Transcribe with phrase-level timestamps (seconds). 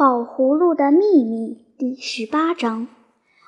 [0.00, 2.88] 宝葫芦的秘密第十八章，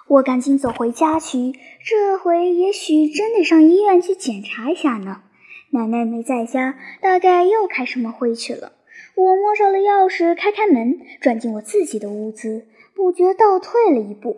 [0.06, 1.54] 我赶紧走回家去。
[1.82, 5.22] 这回也许真得上医院去检查一下呢。
[5.70, 8.72] 奶奶没在家，大概又开什么会去了。
[9.14, 14.36] 我摸着了钥匙，开开门，转进我自己的屋子，不觉倒退了一步。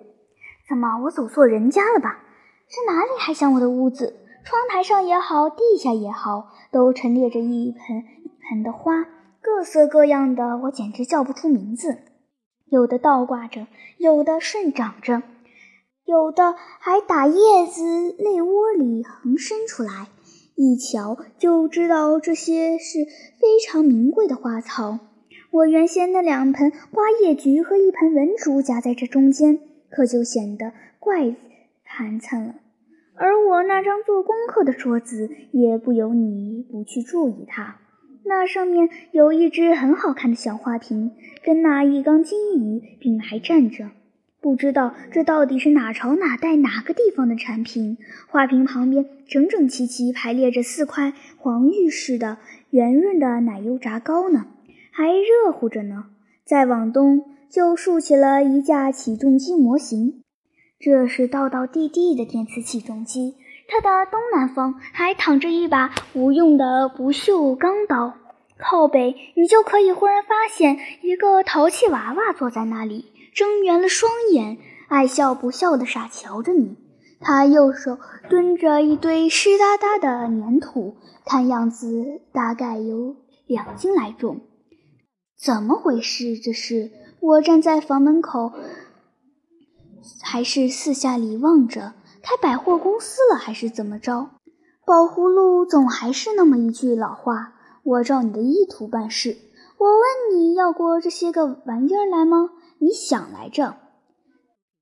[0.69, 2.21] 怎么，我走错人家了吧？
[2.69, 4.15] 这哪里还像我的屋子？
[4.45, 9.05] 窗台上也好，地下也好，都陈列着一盆一盆的花。
[9.45, 11.99] 各色各样的，我简直叫不出名字。
[12.64, 13.67] 有的倒挂着，
[13.99, 15.23] 有的顺长着，
[16.07, 20.09] 有的还打叶子泪窝里横伸出来。
[20.54, 23.04] 一瞧就知道这些是
[23.39, 24.99] 非常名贵的花草。
[25.51, 29.59] 我原先那两盆花叶菊和一盆文竹夹在这中间，
[29.90, 31.37] 可就显得怪
[31.85, 32.55] 寒碜了。
[33.15, 37.83] 而我那张做功课的桌子，也不由你不去注意它。
[38.27, 41.12] 那上面有一只很好看的小花瓶，
[41.45, 43.91] 跟那一缸金鱼并排站着。
[44.41, 47.97] 不知道这到底是哪朝哪代哪个地方的产品。
[48.29, 52.39] 花瓶旁边整整齐齐排列着四块黄玉似的
[52.71, 54.47] 圆润的奶油炸糕呢，
[54.91, 56.07] 还热乎着呢。
[56.45, 60.23] 再往东就竖起了一架起重机模型，
[60.79, 63.37] 这是道道地地的电磁起重机。
[63.67, 68.13] 它的东南方还躺着一把无用的不锈钢刀，
[68.59, 76.77] 靠北你就可以忽然发现一个淘气娃娃坐在那里，睁圆了双眼，爱笑不笑的傻瞧着你。
[77.21, 83.17] 他右手蹲着一堆湿哒哒的粘土，看样子大概有
[83.47, 84.41] 两斤来重。
[85.43, 86.39] 怎么回事？
[86.39, 88.53] 这是我站在房门口，
[90.23, 91.95] 还是四下里望着？
[92.23, 94.31] 开百货公司了还是怎么着？
[94.87, 97.54] 宝葫芦总还是那么一句老话，
[97.85, 99.37] 我照你的意图办事。
[99.79, 102.51] 我问你要过这些个玩意儿来吗？
[102.79, 103.77] 你想来着？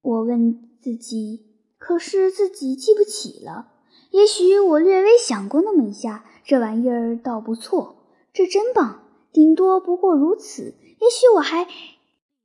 [0.01, 1.41] 我问自己，
[1.79, 3.69] 可是自己记不起了。
[4.11, 7.97] 也许我略微想过那么一下，这玩意儿倒不错，
[8.33, 9.01] 这真棒。
[9.33, 10.75] 顶多不过如此。
[11.01, 11.67] 也许我还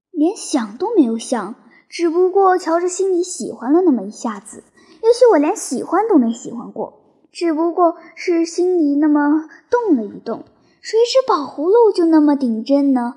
[0.09, 1.55] 连想都没有想，
[1.89, 4.63] 只不过瞧着心里喜欢了那么一下子。
[5.03, 10.45] 也许我连喜欢都没喜欢过，只不过是心里那么动了一动。
[10.89, 13.15] 谁知宝葫芦就那么顶针呢？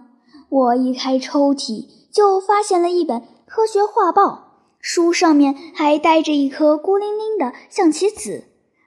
[0.49, 8.43] 我一开抽屉，就发现了一本科学画报，书上面还带着一颗孤零零的象棋子。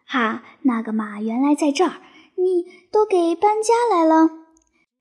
[0.06, 1.94] 哈，那个马，原来在这儿！
[2.36, 4.30] 你都给搬家来了？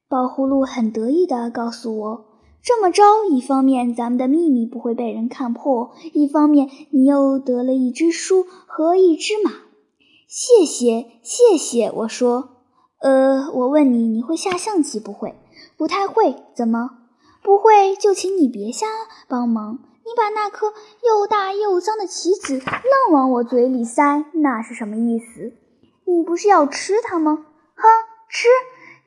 [0.09, 2.25] 宝葫芦很得意地告诉我。
[2.63, 9.51] 这么着，一方面咱们的秘密不会被人看破，一方面你又得了一只书和一只马。
[10.29, 11.91] 谢谢，谢谢。
[11.93, 12.62] 我说，
[13.03, 15.35] 呃，我问你，你会下象棋不会？
[15.77, 16.37] 不太会。
[16.55, 16.91] 怎么
[17.43, 17.97] 不会？
[17.97, 18.87] 就请你别瞎
[19.27, 19.81] 帮忙。
[20.05, 25.53] 你把那颗又大又脏的棋子愣往我嘴里塞，那是什么意思？
[26.07, 27.45] 你不是要吃它吗？
[27.75, 27.89] 哼，
[28.29, 28.49] 吃。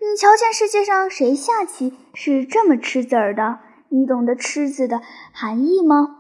[0.02, 3.60] 你瞧见世界上谁下棋是这么吃子儿的？
[3.90, 5.02] 你懂得“吃”字的
[5.32, 6.18] 含义吗？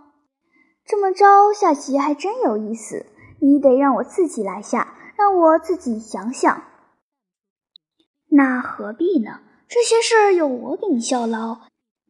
[0.86, 3.06] 这么着下棋还真有意思。
[3.42, 6.64] 你得让我自己来下，让我自己想想。
[8.36, 9.40] 那何必呢？
[9.68, 11.62] 这些事儿有我给你效劳，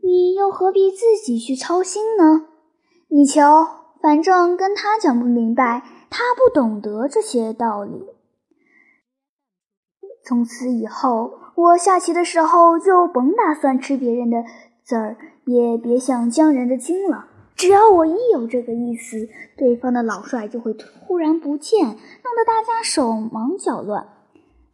[0.03, 2.47] 你又何必自己去操心呢？
[3.09, 8.07] 你瞧，反正跟他讲不明白，他不懂得这些道理。
[10.23, 14.43] 从此以后，我下棋的时候就甭打算吃别人的
[14.83, 17.27] 子儿，也别想将人的军了。
[17.55, 24.09] 只要我一有这个意思，对方的老帅就会突然不见，弄得大家手忙脚乱，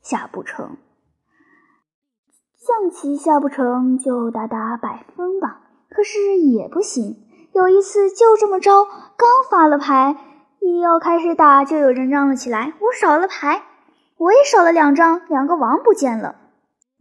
[0.02, 0.78] 下不成。
[2.64, 7.18] 象棋下不成就打打百分吧，可是也不行。
[7.54, 10.16] 有一次就这么着，刚发了牌，
[10.60, 13.64] 一要开始打，就有人嚷了起来：“我少了牌。”
[14.18, 16.36] 我也少了两张，两个王不见了。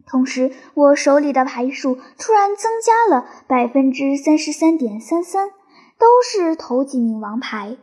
[0.07, 5.51] 同时，我手里的牌数突然增加了百分之三十三点三三，
[5.99, 7.77] 都是头几名王牌。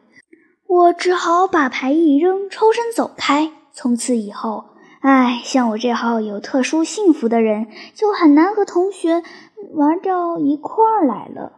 [0.65, 3.51] 我只好把牌一扔，抽身走开。
[3.71, 4.65] 从此以后，
[5.09, 9.23] 唉，像我这号有特殊幸福的人，就很难和同学
[9.71, 11.53] 玩到一块儿来了。